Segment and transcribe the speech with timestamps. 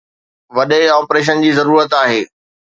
[0.55, 2.21] وڏي آپريشن جي ضرورت آهي